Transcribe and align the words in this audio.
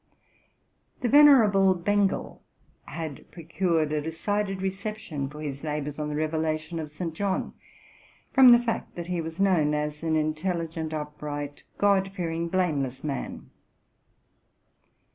The 1.01 1.09
venerable 1.09 1.75
Bengel 1.75 2.41
had 2.85 3.29
procured 3.29 3.91
a 3.91 4.01
decided 4.01 4.59
reception 4.59 5.29
for 5.29 5.41
his 5.41 5.63
labors 5.63 5.99
on 5.99 6.09
the 6.09 6.15
Revelation 6.15 6.79
of 6.79 6.89
St. 6.89 7.13
John, 7.13 7.53
from 8.33 8.51
the 8.51 8.57
fact 8.57 8.95
that 8.95 9.05
he 9.05 9.21
was 9.21 9.39
known 9.39 9.75
as 9.75 10.01
an 10.01 10.15
intelligent, 10.15 10.91
upright, 10.91 11.65
God 11.77 12.11
fearing, 12.15 12.49
blame 12.49 12.81
less 12.81 13.03
man. 13.03 13.51